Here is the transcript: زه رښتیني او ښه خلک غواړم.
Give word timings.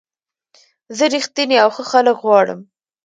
زه 0.97 1.03
رښتیني 1.13 1.57
او 1.63 1.69
ښه 1.75 1.83
خلک 1.91 2.17
غواړم. 2.23 2.59